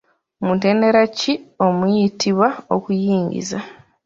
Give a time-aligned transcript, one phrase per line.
[0.45, 1.33] Mutendera ki
[1.65, 3.59] omuyitibwa okuyingiza?